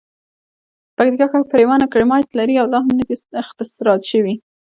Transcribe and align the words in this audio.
پکتیکا 0.95 1.25
ښه 1.31 1.39
پریمانه 1.51 1.85
کرومایټ 1.93 2.29
لري 2.39 2.55
او 2.59 2.67
لا 2.73 2.79
هم 2.85 2.91
ندي 2.99 3.15
را 3.33 3.39
اختسراج 3.45 4.01
شوي. 4.11 4.33